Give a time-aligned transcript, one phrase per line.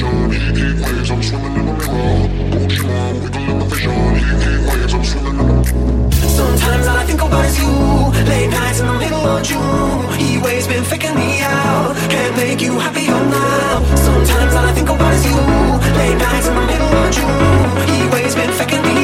[0.00, 0.54] vision.
[0.56, 2.30] Heat waves, I'm swimming in a crowd.
[2.52, 3.92] Pokemon, wiggle in my vision.
[4.16, 5.64] Heat waves, I'm swimming in a
[6.40, 7.72] Sometimes all I think about is you.
[8.30, 10.18] Late nights in the middle of June.
[10.18, 11.96] Heat waves been faking me out.
[12.08, 13.96] Can't make you happier oh, now.
[13.96, 15.36] Sometimes all I think about is you.
[15.98, 17.88] Late nights in the middle of June.
[17.88, 18.99] Heat waves been faking me out.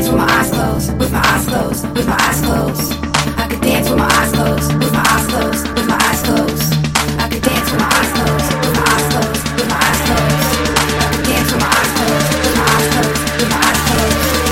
[0.00, 2.92] dance with my eyes closed, with my eyes closed, with my eyes closed.
[3.36, 6.72] I could dance with my eyes closed, with my eyes closed, with my eyes closed.
[7.20, 10.56] I could dance with my eyes closed, with my eyes closed, with my eyes closed.
[10.96, 14.20] I could dance with my eyes closed, with my eyes closed, with my eyes closed,
[14.20, 14.48] with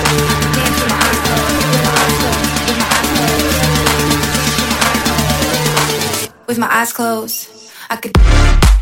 [2.69, 3.09] my eyes
[6.19, 6.47] closed.
[6.47, 7.49] With my eyes closed,
[7.89, 8.78] I could.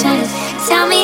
[0.00, 0.97] Tell me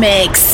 [0.00, 0.49] mix.